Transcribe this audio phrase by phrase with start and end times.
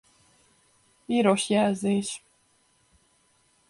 [1.05, 2.09] Piros jelzés.